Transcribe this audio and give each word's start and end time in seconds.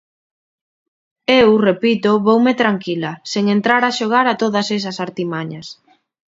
Eu, 1.41 1.49
repito, 1.69 2.09
voume 2.27 2.53
tranquila, 2.61 3.11
sen 3.31 3.45
entrar 3.55 3.81
a 3.85 3.95
xogar 3.99 4.25
a 4.29 4.37
todas 4.41 4.67
esas 4.77 4.97
artimañas. 5.05 5.67